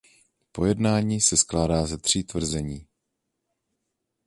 Pojednání 0.51 1.21
se 1.21 1.37
skládá 1.37 1.85
ze 1.85 1.97
tří 1.97 2.23
tvrzení. 2.23 2.87